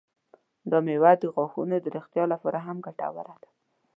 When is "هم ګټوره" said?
2.67-3.35